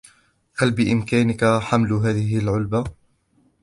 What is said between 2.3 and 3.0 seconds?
العلبة؟